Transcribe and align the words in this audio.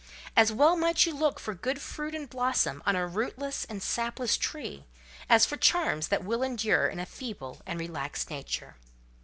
As 0.35 0.51
well 0.51 0.75
might 0.75 1.05
you 1.05 1.13
look 1.13 1.39
for 1.39 1.53
good 1.53 1.79
fruit 1.79 2.15
and 2.15 2.27
blossom 2.27 2.81
on 2.87 2.95
a 2.95 3.05
rootless 3.05 3.65
and 3.65 3.83
sapless 3.83 4.35
tree, 4.35 4.87
as 5.29 5.45
for 5.45 5.57
charms 5.57 6.07
that 6.07 6.23
will 6.25 6.41
endure 6.41 6.87
in 6.87 6.99
a 6.99 7.05
feeble 7.05 7.61
and 7.67 7.79
relaxed 7.79 8.31
nature. 8.31 8.77